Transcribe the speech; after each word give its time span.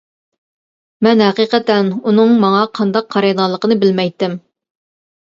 مەن 1.07 1.21
ھەقىقەتەن 1.25 1.93
ئۇنىڭ 1.99 2.35
ماڭا 2.47 2.65
قانداق 2.81 3.13
قارايدىغانلىقىنى 3.19 3.81
بىلمەيتتىم. 3.89 4.39